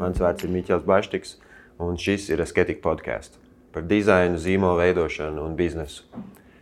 [0.00, 1.36] Mans vārds ir Miķels Baštiks,
[1.80, 3.36] un šis ir Asketika podkāsts
[3.70, 6.06] par dizainu, zīmolu veidošanu un biznesu.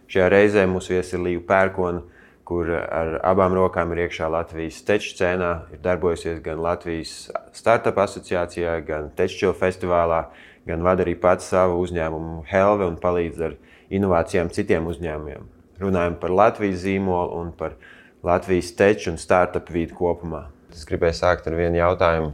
[0.09, 2.03] Šajā reizē mūsu viesis ir Līva Pērkona,
[2.49, 8.79] kur ar abām rokām ir iekšā Latvijas teču scēnā, ir darbojusies gan Latvijas startup asociācijā,
[8.89, 10.23] gan Teču festivālā,
[10.69, 13.57] gan vada arī pats savu uzņēmumu Helve un palīdz ar
[13.93, 15.47] inovācijām citiem uzņēmumiem.
[15.81, 17.77] Runājam par Latvijas zīmolu un par
[18.25, 20.47] Latvijas teču un startup vidi kopumā.
[20.73, 22.33] Es gribēju sākt ar vienu jautājumu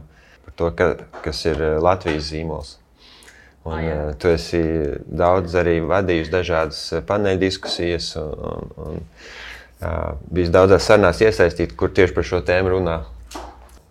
[0.59, 0.91] to, ka,
[1.23, 2.75] kas ir eh, Latvijas zīmols.
[3.65, 4.61] Un, ah, tu esi
[5.09, 11.91] daudz arī vadījis dažādas eh, paneļa diskusijas un, un, un bijis daudzās sarunās iesaistīts, kur
[11.93, 12.99] tieši par šo tēmu runā.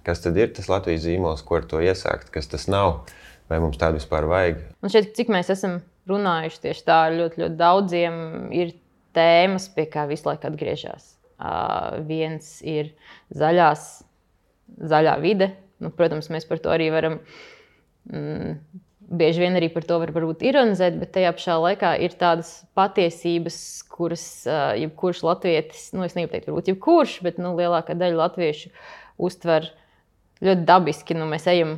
[0.04, 3.02] Kas tad ir tas Latvijas zīmols, ko ar to iesākt, kas tas nav,
[3.48, 4.62] vai mums tādu vispār vajag?
[4.84, 5.78] Man šķiet, cik mēs esam
[6.10, 8.16] runājuši tieši tā, ļoti, ļoti daudziem
[8.54, 8.74] ir
[9.16, 11.14] tēmas, pie kā visu laiku atgriežas.
[11.34, 12.92] Uh, viens ir
[13.34, 14.04] zaļās,
[14.92, 15.50] zaļā vide.
[15.82, 17.20] Nu, protams, mēs par to arī varam.
[18.10, 18.58] Mm,
[19.04, 23.56] Bieži vien arī par to var varbūt ironizēt, bet tajā pašā laikā ir tādas patiesības,
[23.92, 24.24] kuras
[24.80, 28.72] jebkurš latvietis, nu, es negribētu teikt, varbūt jebkurš, bet nu, lielākā daļa latviešu
[29.28, 29.68] uztver
[30.40, 31.18] ļoti dabiski.
[31.20, 31.76] Nu, mēs ejam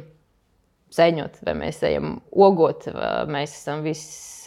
[0.95, 2.87] sēņot, vai mēs ejam ogot,
[3.33, 4.47] mēs esam viss.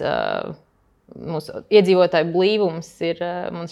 [1.09, 3.21] Mūsu iedzīvotāju blīvums ir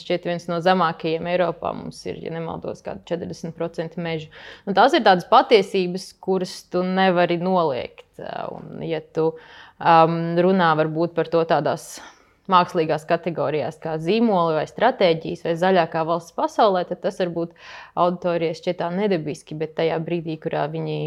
[0.02, 1.74] šķiet, viens no zemākajiem Eiropā.
[1.78, 4.32] Mums ir, ja nemaldos, kaut kāda 40% meža.
[4.66, 8.08] Un tās ir tādas patiesības, kuras tu nevari noliegt.
[8.18, 10.74] Un, ja tu um, runā
[11.14, 11.98] par to tādās
[12.52, 17.54] mākslīgās kategorijās, kā zīmoli vai stratēģijas, vai zaļākā valsts pasaulē, tad tas varbūt
[18.00, 20.98] auditorijai šķiet tā nedabiski, bet tajā brīdī, kurā viņi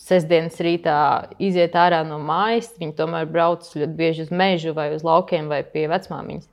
[0.00, 0.96] sestdienas rītā
[1.42, 5.62] iziet ārā no mājas, viņi tomēr brauc ļoti bieži uz mežu vai uz laukiem vai
[5.66, 6.48] pie vecmāmiņas.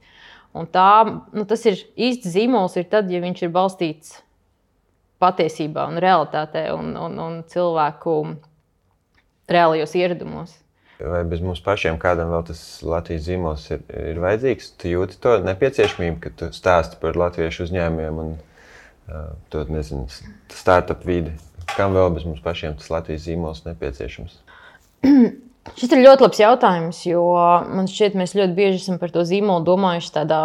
[0.58, 0.92] Un tā,
[1.36, 4.16] nu, tas ir īsts zīmols, ir tad, ja viņš ir balstīts
[5.22, 8.16] patiesībā un realitātē un, un, un cilvēku
[9.50, 10.56] reālajos ieradumos.
[10.98, 14.72] Vai bez mums pašiem kādam vēl tas Latvijas zīmols ir, ir vajadzīgs?
[14.82, 20.08] Tu jūti to nepieciešamību, ka tu stāsti par latviešu uzņēmumiem un uh, to nezinu,
[20.54, 21.36] startup vidi.
[21.76, 24.40] Kam vēl bez mums pašiem tas Latvijas zīmols nepieciešams?
[25.78, 27.24] Šis ir ļoti labs jautājums, jo
[27.68, 30.42] man šķiet, mēs ļoti bieži esam par to zīmolu domājuši tādā,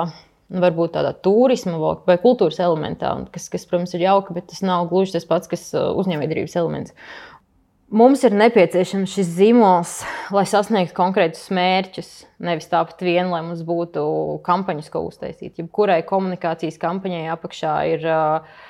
[0.50, 4.88] nu, varbūt tādā turisma vai kultūras elementā, kas, kas, protams, ir jauka, bet tas nav
[4.90, 6.96] gluži tas pats, kas uh, uzņēmējdarbības elements.
[7.92, 9.98] Mums ir nepieciešams šis zīmols,
[10.32, 12.12] lai sasniegtu konkrētus mērķus.
[12.40, 14.02] Nevis tāpat vien, lai mums būtu
[14.46, 15.60] kampaņas, ko uztaisīt.
[15.60, 18.62] Jebkurai komunikācijas kampaņai apakšā ir uh,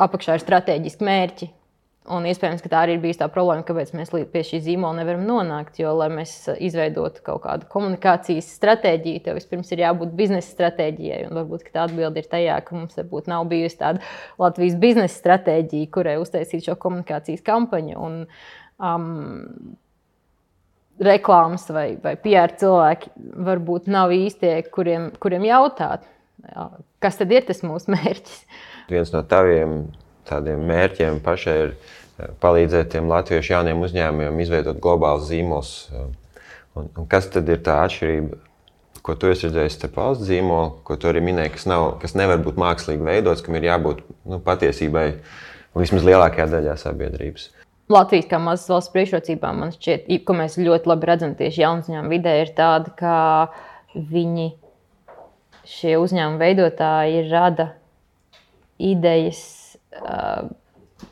[0.00, 1.50] apakšā ir strateģiski mērķi.
[2.10, 5.26] Un iespējams, ka tā arī ir bijusi tā problēma, kāpēc mēs pie šī zīmola nevaram
[5.28, 5.76] nonākt.
[5.82, 11.26] Jo, lai mēs izveidotu kaut kādu komunikācijas stratēģiju, tev vispirms ir jābūt biznesa stratēģijai.
[11.28, 14.02] Un varbūt tā atbilde ir tajā, ka mums varbūt nav bijusi tāda
[14.40, 18.00] Latvijas biznesa stratēģija, kurai uztaisīt šo komunikācijas kampaņu.
[18.00, 18.18] Un,
[18.80, 19.76] um,
[21.00, 23.12] reklāmas vai, vai PR cilvēki
[23.46, 26.04] varbūt nav īstie, kuriem, kuriem jautāt,
[27.00, 28.42] kas tad ir tas mūsu mērķis
[28.92, 29.82] viens no taviem
[30.30, 35.74] tādiem mērķiem pašai ir eh, palīdzēt tiem latviešu jauniem uzņēmumiem izveidot globālus zīmolus.
[35.92, 36.40] Eh,
[36.78, 38.40] un, un kas tad ir tā atšķirība,
[39.06, 42.42] ko tu esi redzējis starp valsts zīmolu, ko tu arī minēji, kas, nav, kas nevar
[42.44, 45.06] būt mākslīgi veidots, kam ir jābūt nu, patiesībai
[45.78, 47.48] vismaz lielākajā daļā sabiedrības?
[47.90, 52.12] Latvijas kā mazas valsts priekšrocībām man šķiet, ko mēs ļoti labi redzam tieši jaunu uzņēmumu
[52.12, 53.14] vidē, ir tāda, ka
[54.12, 54.52] viņi
[55.66, 57.72] šie uzņēmumu veidotāji rada
[58.80, 59.42] idejas,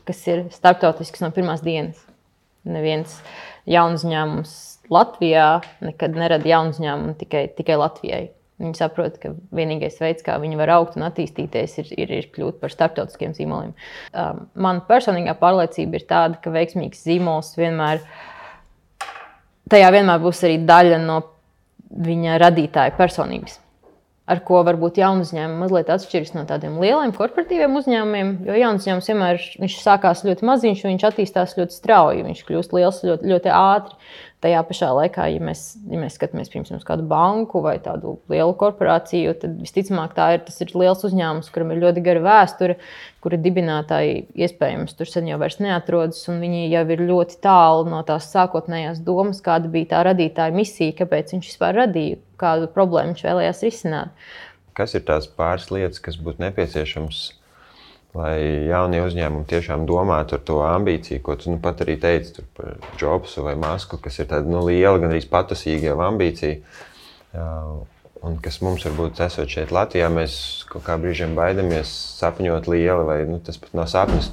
[0.07, 2.01] kas ir starptautiskas no pirmās dienas.
[2.69, 3.15] Neviens
[3.69, 4.57] jauns uzņēmums
[4.89, 8.25] Latvijā nekad nerada jaunu uzņēmumu tikai, tikai Latvijai.
[8.59, 12.57] Viņi saprot, ka vienīgais veids, kā viņi var augt un attīstīties, ir, ir, ir kļūt
[12.59, 13.71] par starptautiskiem zīmoliem.
[14.11, 18.03] Um, Mana personīgā pārliecība ir tāda, ka veiksmīgs zīmols vienmēr,
[19.71, 21.21] tajā vienmēr būs arī daļa no
[22.09, 23.61] viņa radītāja personības
[24.29, 28.33] ar ko varbūt jaunu uzņēmumu mazliet atšķiras no tādiem lieliem korporatīviem uzņēmumiem.
[28.45, 32.25] Jo jauns uzņēmums vienmēr viņš sākās ļoti maziņš, viņš attīstās ļoti strauji.
[32.27, 33.97] Viņš kļūst liels ļoti, ļoti ātri.
[34.39, 38.53] Tajā pašā laikā, ja mēs, ja mēs skatāmies piemēram uz kādu banku vai tādu lielu
[38.61, 42.77] korporāciju, tad visticamāk tā ir, ir liels uzņēmums, kuram ir ļoti gara vēsture,
[43.19, 49.03] kura dibinātāji iespējams tur sen jau neatrodas, viņi jau ir ļoti tālu no tās sākotnējās
[49.03, 54.31] domas, kāda bija tā radītāja misija, kāpēc viņš vispār radīja, kādu problēmu viņš vēlējās risināt.
[54.71, 57.25] Kas ir tās pāris lietas, kas būtu nepieciešamas
[58.17, 62.79] lai jaunie uzņēmumi tiešām domātu ar to ambīciju, ko tu nu, pat arī teici par
[62.99, 66.57] Jobsu vai Masku, kas ir tāda nu, liela, gan arī patusīga jau ambīcija.
[68.25, 73.19] un kas mums varbūt esot šeit Latvijā, mēs kaut kā brīžiem baidamies sapņot lieli, vai
[73.29, 74.31] nu, tas pat nav sapnis,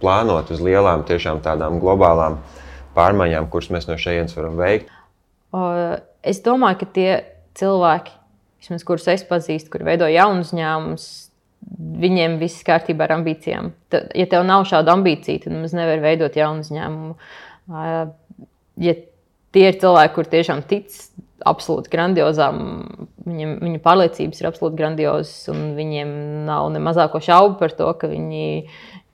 [0.00, 2.40] plānot uz lielām, tiešām tādām globālām
[2.96, 4.90] pārmaiņām, kuras mēs no šejienes varam veikt.
[6.26, 7.10] Es domāju, ka tie
[7.60, 8.16] cilvēki,
[8.60, 11.29] vismaz, kurus es pazīstu, kur veido jaunu uzņēmumus,
[12.00, 13.72] viņiem viss kārtībā ar ambīcijām.
[13.92, 17.16] Tad, ja tev nav šāda ambīcija, tad mums nevar veidot jaunu uzņēmumu.
[18.80, 18.94] Ja
[19.54, 20.94] tie ir cilvēki, kur tiešām tic
[21.48, 22.58] absolūti grandiozām,
[23.24, 26.10] viņiem, viņu pārliecības ir absolūti grandiozas, un viņiem
[26.48, 28.66] nav ne mazāko šaubu par to, ka viņi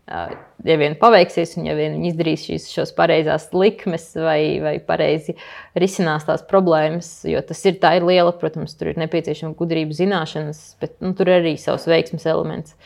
[0.07, 5.35] ja vien paveiksies, un ja vien viņi izdarīs šīs šos pareizās likmes vai, vai pareizi
[5.79, 10.63] risinās tās problēmas, jo tas ir tā ir liela, protams, tur ir nepieciešama gudrība, zināšanas,
[10.83, 12.77] bet nu, tur ir arī savs veiksmes elements,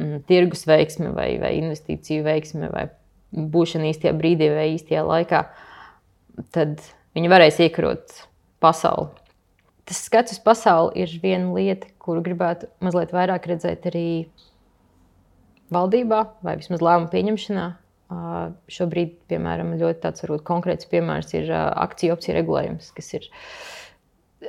[0.00, 2.88] mm, tirgus veiksme vai, vai investīciju veiksme vai
[3.34, 5.44] būšana īstajā brīdī vai īstajā laikā,
[6.54, 6.82] tad
[7.14, 8.18] viņi varēs iekarot
[8.62, 9.12] pasauli.
[9.84, 14.06] Tas skats uz pasauli ir viena lieta, kuru gribētu mazliet vairāk redzēt arī
[15.72, 17.70] valdībā vai vismaz lēmumu pieņemšanā.
[18.70, 23.26] Šobrīd, piemēram, ļoti tāds varbūt, konkrēts piemērs ir akciju opciju regulējums, kas ir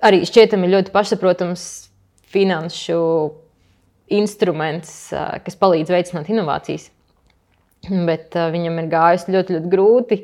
[0.06, 1.64] arī šķietami ļoti pašsaprotams
[2.36, 3.00] finanšu
[4.16, 6.92] instruments, kas palīdz veicināt inovācijas.
[7.86, 10.20] Bet viņam ir gājis ļoti, ļoti grūti.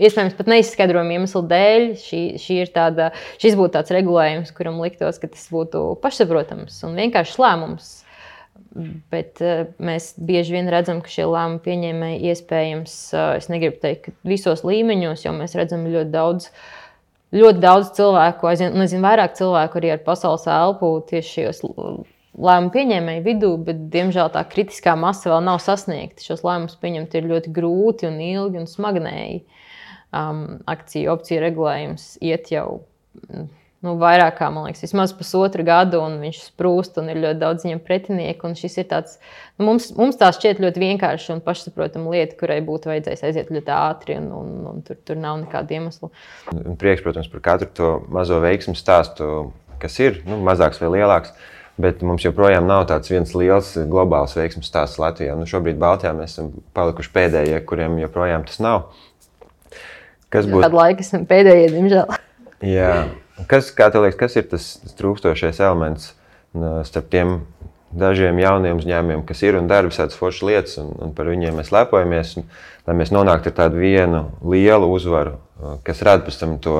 [0.00, 1.88] Iespējams, pat neizskaidrojumu iemeslu dēļ.
[2.00, 3.10] Šī, šī tāda,
[3.42, 7.90] šis būtu tāds regulējums, kuram liktos, ka tas būtu pašsaprotams un vienkāršs lēmums
[9.10, 14.06] Bet uh, mēs bieži vien redzam, ka šie lēmumu pieņēmēji iespējams, uh, es negribu teikt,
[14.06, 16.50] ka visos līmeņos, jo mēs redzam ļoti daudz,
[17.34, 21.62] ļoti daudz cilvēku, aizvien, nezinu, vairāk cilvēku arī ar pasaules elpu tieši šajos
[22.40, 26.24] lēmumu pieņēmēju vidū, bet diemžēl tā kritiskā masa vēl nav sasniegta.
[26.24, 29.42] Šos lēmumus pieņemt ir ļoti grūti un ilgi un smagnēji.
[30.10, 32.80] Um, akciju opciju regulējums iet jau
[33.84, 37.82] nu, vairāk kā, liekas, vismaz pusotru gadu, un viņš sprūst, un ir ļoti daudz viņam
[37.84, 38.50] pretinieku.
[38.58, 39.16] Šis ir tāds,
[39.56, 43.74] nu, mums, mums tā šķiet ļoti vienkārši un pašsaprotama lieta, kurai būtu vajadzējis aiziet ļoti
[43.76, 46.10] ātri, un, un, un tur, tur nav nekāda iemesla.
[46.80, 49.48] Prieks, protams, par katru to mazo veiksmu stāstu,
[49.80, 51.32] kas ir nu, mazāks vai lielāks.
[51.80, 55.32] Bet mums joprojām nav tāds viens liels globāls veiksmju stāsts Latvijā.
[55.38, 58.90] Nu, šobrīd Baltijā mēs esam palikuši pēdējie, kuriem joprojām tas nav.
[60.28, 60.60] Kas būs?
[60.66, 62.18] Kādu laiku esam pēdējie, diemžēl.
[62.68, 62.90] Jā,
[63.48, 66.12] Kas, kā tev liekas, kas ir tas, tas trūkstošais elements
[66.88, 67.38] starp tiem
[67.90, 71.72] dažiem jauniem uzņēmumiem, kas ir un dara visādas foršas lietas, un, un par viņiem mēs
[71.74, 72.46] lepojamies, un,
[72.86, 75.38] lai mēs nonāktu ar tādu vienu lielu uzvaru,
[75.86, 76.76] kas rada pēc tam to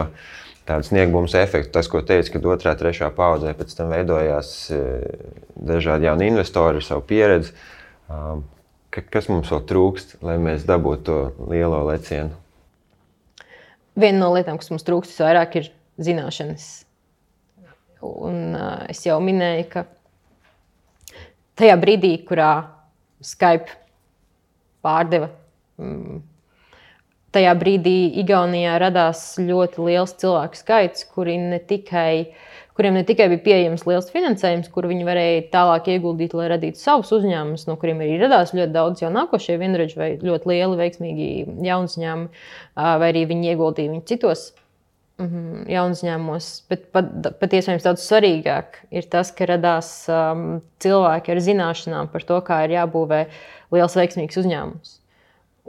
[0.68, 1.72] tādu sniegbums efektu.
[1.74, 4.52] Tas, ko teica, kad otrā, trešā paudzē pēc tam veidojās
[5.56, 7.54] dažādi jauni investori ar savu pieredzi.
[8.90, 12.34] Kas mums vēl trūkst, lai mēs dabūtu to lielo lecienu?
[13.98, 15.70] Viena no lietām, kas mums trūkst visvairāk, ir
[16.00, 16.68] zināšanas.
[18.00, 19.84] Un uh, es jau minēju, ka
[21.60, 22.52] tajā brīdī, kurā
[23.20, 23.74] Skype
[24.80, 25.28] pārdeva,
[25.80, 26.22] mm,
[27.34, 32.32] tajā brīdī Igaunijā radās ļoti liels cilvēku skaits, kuri ne tikai,
[32.78, 37.12] kuriem ne tikai bija pieejams liels finansējums, kur viņi varēja tālāk ieguldīt, lai radītu savus
[37.18, 41.30] uzņēmumus, no kuriem arī radās ļoti daudz jau nākošie vienreģi vai ļoti lieli, veiksmīgi
[41.68, 42.42] jauni uzņēmumi,
[42.80, 44.48] vai arī viņi ieguldīja viņu citos
[45.20, 51.42] jaunu uzņēmumos, bet pat, pat iespējams daudz svarīgāk ir tas, ka radās um, cilvēki ar
[51.44, 53.20] zināšanām par to, kā ir jābūvē
[53.74, 54.94] liels, veiksmīgs uzņēmums.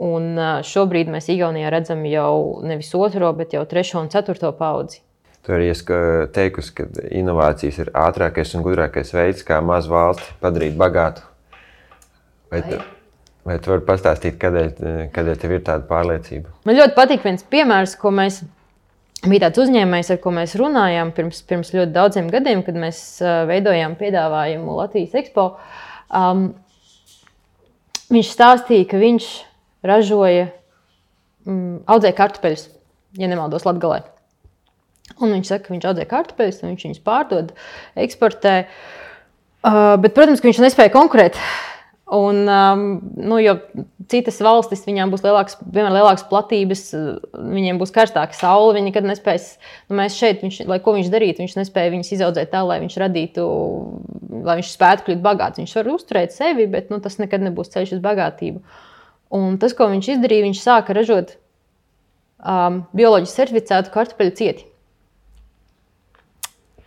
[0.02, 5.02] Un uh, šobrīd mēs Igaunijā redzam jau nevis otro, bet jau trešo un ceturto paudzi.
[5.42, 5.84] Tu arī esi
[6.32, 11.24] teikusi, ka inovācijas ir ātrākais un gudrākais veids, kā mazu valsti padarīt bagātu.
[12.52, 12.78] Vai, tu,
[13.48, 14.72] vai tu vari pastāstīt, kādēļ,
[15.14, 16.52] kādēļ tev ir tāda pārliecība?
[16.68, 18.42] Man ļoti patīk viens piemērs, ko mēs
[19.28, 23.42] bija tāds uzņēmējs, ar ko mēs runājām pirms, pirms ļoti daudziem gadiem, kad mēs uh,
[23.50, 25.46] veidojām piedāvājumu Latvijas Expo.
[26.12, 26.48] Um,
[28.12, 29.28] viņš stāstīja, ka viņš
[29.86, 30.48] ražoja,
[31.46, 32.66] um, audzēja kartupeļus,
[33.20, 34.02] ja nemaldos, Latvijā.
[35.22, 37.52] Un viņš saka, ka viņš audzē kartupeļus, viņš viņus pārdod,
[38.00, 38.56] eksportē.
[39.62, 41.38] Uh, bet, protams, ka viņš nespēja konkurēt
[42.12, 43.54] Un, um, nu, jo
[44.10, 46.84] citas valstis, viņām būs lielākas, vienmēr lielākas platības,
[47.32, 48.74] viņiem būs karstāka saule.
[48.76, 49.48] Viņi nekad nespēs,
[49.90, 52.98] nu, mēs šeit, viņš, lai ko viņš darītu, viņš nespēja viņus izaudzēt tā, lai viņš
[53.02, 53.44] radītu,
[54.46, 55.60] lai viņš spētu kļūt bagāts.
[55.62, 58.62] Viņš var uzturēt sevi, bet nu, tas nekad nebūs ceļš uz bagātību.
[59.36, 61.36] Un tas, ko viņš izdarīja, viņš sāka ražot
[62.42, 64.68] um, bioloģiski certificētu kartupeļu cieti.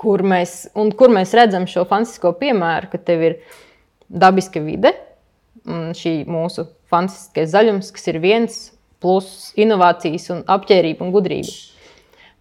[0.01, 0.65] Kur mēs,
[0.99, 3.37] kur mēs redzam šo fantastisko piemēru, ka tev ir
[4.11, 4.91] dabiska vide,
[5.65, 8.59] šī mūsu fantastiskais zaļums, kas ir viens
[9.03, 11.53] plus inovācijas, un apģērība un gudrība.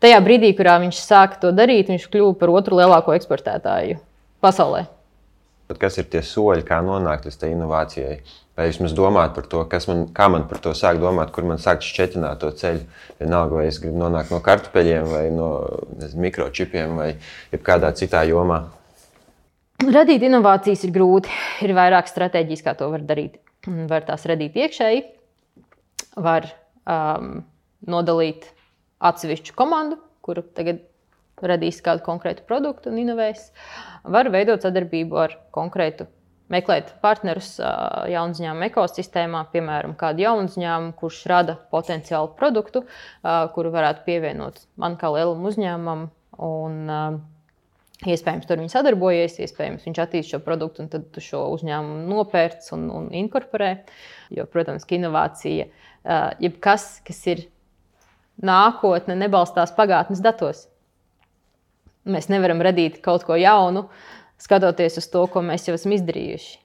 [0.05, 3.99] tajā brīdī, kurā viņš sāka to darīt, viņš kļuva par otru lielāko eksportētāju
[4.45, 4.85] pasaulē.
[5.69, 8.19] Bet kas ir tie soļi, kā nonākt līdz tai inovācijai?
[8.55, 11.83] Vai vismaz domāt par to, man, kā man par to sāk domāt, kur man sāk
[11.83, 12.85] šķietināt to ceļu.
[13.19, 15.49] Vienalga, vai es gribu nonākt no kartupeļiem, vai no
[15.97, 17.09] nezinu, mikročipiem, vai
[17.67, 18.61] kādā citā jomā.
[19.83, 21.33] Radīt inovācijas ir grūti.
[21.67, 23.41] Ir vairāk stratēģijas, kā to var darīt.
[23.65, 25.01] Var tās radīt iekšēji,
[26.21, 26.47] var
[26.85, 27.43] um,
[27.89, 28.47] nodalīt
[29.05, 30.83] atsevišķu komandu, kuru tagad
[31.43, 33.49] radīs kādu konkrētu produktu un inovēs.
[34.05, 36.07] Var veidot sadarbību ar konkrētu
[36.53, 42.85] meklēt partnerus jaunu uzņēmumu ekosistēmā, piemēram, kādu jaunu uzņēmumu, kurš rada potenciālu produktu,
[43.57, 46.11] kuru varētu pievienot man kā lielam uzņēmumam.
[46.45, 46.79] Un,
[48.03, 52.89] Iespējams, tur viņi sadarbojas, iespējams, viņš attīstīja šo produktu, un tad šo uzņēmumu nopērts un,
[52.91, 53.71] un inkorporē.
[54.35, 55.69] Jo, protams, ka inovācija,
[56.43, 57.45] jebkas, kas ir
[58.43, 60.67] nākotne, nebalstās pagātnes datos.
[62.05, 66.61] Mēs nevaram radīt kaut ko jaunu, uh, skatoties uz to, ko mēs jau esam izdarījuši.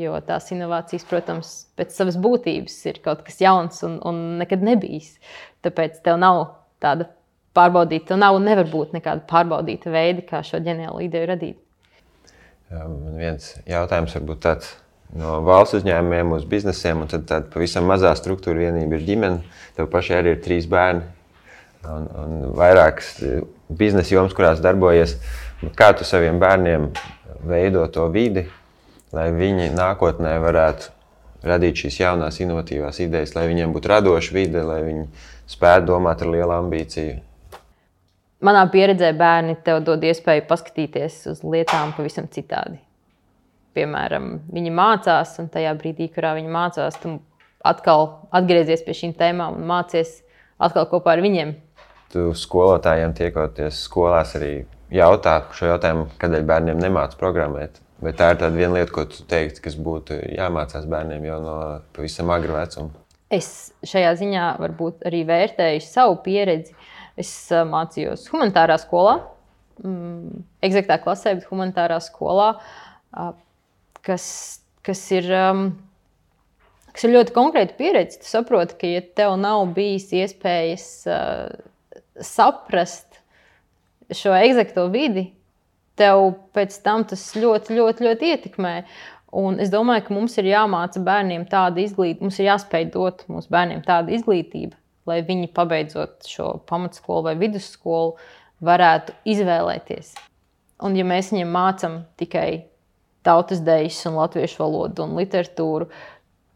[0.00, 5.18] Jo tās inovācijas, protams, pēc savas būtības ir kaut kas jauns un, un nekad nebijis.
[5.64, 6.40] Tāpēc tev nav
[6.80, 7.10] tāda
[7.56, 11.60] pārbaudīta, nav un nevar būt nekāda pārbaudīta veida, kā šo ģeniālu ideju radīt.
[12.74, 14.72] Man viens jautājums varbūt tāds
[15.14, 19.58] no valsts uzņēmumiem uz biznesiem, un tad tāda pavisam mazā struktūra vienība ir ģimene.
[19.76, 21.04] Tev pašai arī ir trīs bērni
[21.86, 23.12] un, un vairākas
[23.68, 25.18] biznesa jomas, kurās darbojies.
[25.78, 26.90] Kā tu saviem bērniem
[27.46, 28.48] veido to vidi,
[29.14, 30.90] lai viņi nākotnē varētu
[31.44, 35.06] radīt šīs jaunās, inovatīvās idejas, lai viņiem būtu radoša vide, lai viņi
[35.54, 37.20] spētu domāt ar lielu ambīciju.
[38.44, 42.76] Manā pieredzē bērni tev dod iespēju paskatīties uz lietām pavisam citādi.
[43.74, 47.16] Piemēram, viņi mācās, un tajā brīdī, kurā viņi mācās, tu
[47.64, 48.04] atkal
[48.36, 50.18] atgriezies pie šīm tēmām un mācies
[50.60, 51.54] atkal kopā ar viņiem.
[52.12, 54.52] Tu skolotājiem tiekoties skolās arī
[54.92, 57.80] jautā šo jautājumu, kādēļ bērniem nemācās programmēt.
[58.04, 61.56] Vai tā ir tāda lieta, ko tu teiktu, kas būtu jāmācās bērniem jau no
[61.96, 62.92] pavisam agra vecuma?
[63.32, 66.76] Es šajā ziņā varbūt arī vērtēju savu pieredzi.
[67.20, 69.18] Es mācījos humanitārā skolā,
[69.84, 72.48] mm, eksaktā klasē, bet humanitārā skolā,
[74.04, 74.26] kas,
[74.86, 75.30] kas, ir,
[76.90, 78.18] kas ir ļoti konkrēta pieredze.
[78.22, 80.88] Tu saproti, ka ja tev nav bijis iespējas
[82.20, 83.20] saprast,
[84.14, 85.28] šo eksakto vidi,
[85.98, 88.76] tev pēc tam tas ļoti, ļoti, ļoti ietekmē.
[89.34, 93.50] Un es domāju, ka mums ir jāmāca bērniem tāda izglītība, mums ir jāspēj dot mūsu
[93.50, 94.76] bērniem tādu izglītību,
[95.08, 98.16] lai viņi pabeidzot šo pamatskolu vai vidusskolu,
[98.64, 100.14] varētu izvēlēties.
[100.84, 102.66] Un, ja mēs viņiem mācām tikai
[103.24, 105.88] tautas dejas, un latviešu valodu un literatūru,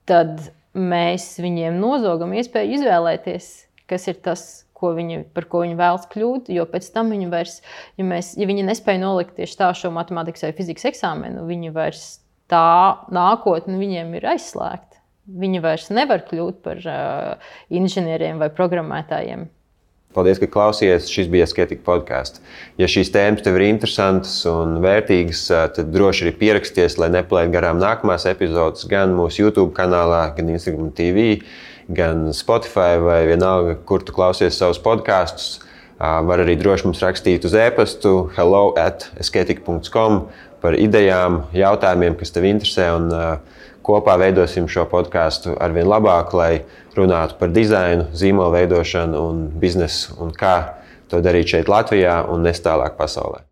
[0.08, 3.50] tad mēs viņiem nozogam iespēju izvēlēties,
[3.88, 4.46] kas ir tas,
[4.78, 6.52] ko viņi, par ko viņi vēlas kļūt.
[6.54, 7.58] Jo pēc tam viņi vairs,
[7.98, 12.06] ja, mēs, ja viņi nespēja nolikt tieši tā šo matemātikas vai fizikas eksāmenu, viņi vairs
[12.48, 14.87] tā nākotne viņiem ir aizslēgta.
[15.28, 19.46] Viņi vairs nevar kļūt par uh, inženieriem vai programmētājiem.
[20.16, 21.10] Paldies, ka klausījāties.
[21.12, 22.40] Šis bija Skeptika podkāsts.
[22.80, 25.42] Ja šīs tēmas tev ir interesantas un vērtīgas,
[25.76, 30.94] tad droši arī pieraksties, lai nepalaidtu garām nākamās epizodes gan mūsu YouTube kanālā, gan Instagram
[30.96, 31.42] TV
[31.88, 35.58] gan Spotify vai vienalga, kur tu klausies savus podkāstus.
[35.98, 40.20] Var arī droši mums rakstīt uz e-pastu hello at esketika.com
[40.62, 42.92] par idejām, jautājumiem, kas tev interesē.
[42.94, 43.10] Un,
[43.88, 46.52] kopā veidosim šo podkāstu ar vien labāk, lai
[46.96, 50.56] runātu par dizainu, zīmolu veidošanu un biznesu un kā
[51.08, 53.47] to darīt šeit, Latvijā un nes tālāk pasaulē.